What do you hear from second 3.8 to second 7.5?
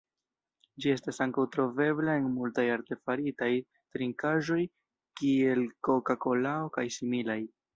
trinkaĵoj, kiel koka-kolao kaj similaj.